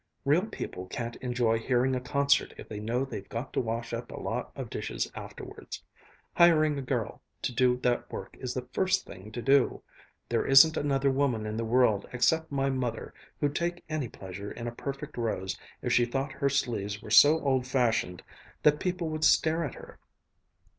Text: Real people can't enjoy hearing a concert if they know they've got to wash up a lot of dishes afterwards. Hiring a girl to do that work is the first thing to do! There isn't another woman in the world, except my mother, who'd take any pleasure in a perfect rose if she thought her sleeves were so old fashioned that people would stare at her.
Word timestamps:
Real 0.25 0.47
people 0.47 0.87
can't 0.87 1.15
enjoy 1.17 1.59
hearing 1.59 1.95
a 1.95 2.01
concert 2.01 2.55
if 2.57 2.67
they 2.67 2.79
know 2.79 3.05
they've 3.05 3.29
got 3.29 3.53
to 3.53 3.61
wash 3.61 3.93
up 3.93 4.11
a 4.11 4.19
lot 4.19 4.51
of 4.55 4.67
dishes 4.67 5.11
afterwards. 5.13 5.83
Hiring 6.33 6.79
a 6.79 6.81
girl 6.81 7.21
to 7.43 7.53
do 7.53 7.77
that 7.83 8.11
work 8.11 8.35
is 8.39 8.51
the 8.55 8.67
first 8.73 9.05
thing 9.05 9.31
to 9.31 9.43
do! 9.43 9.83
There 10.27 10.43
isn't 10.47 10.75
another 10.75 11.11
woman 11.11 11.45
in 11.45 11.55
the 11.55 11.63
world, 11.65 12.07
except 12.13 12.51
my 12.51 12.71
mother, 12.71 13.13
who'd 13.39 13.55
take 13.55 13.83
any 13.89 14.07
pleasure 14.07 14.49
in 14.49 14.65
a 14.67 14.73
perfect 14.73 15.17
rose 15.17 15.55
if 15.83 15.93
she 15.93 16.05
thought 16.05 16.31
her 16.31 16.49
sleeves 16.49 16.99
were 17.03 17.11
so 17.11 17.39
old 17.39 17.67
fashioned 17.67 18.23
that 18.63 18.79
people 18.79 19.07
would 19.09 19.23
stare 19.23 19.63
at 19.63 19.75
her. 19.75 19.99